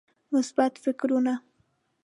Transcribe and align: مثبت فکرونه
مثبت 0.31 0.73
فکرونه 0.83 1.35